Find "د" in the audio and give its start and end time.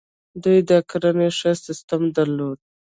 0.69-0.71